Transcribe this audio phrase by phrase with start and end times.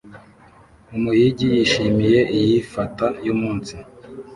[0.95, 3.75] Umuhigi yishimiye iyi fata yumunsi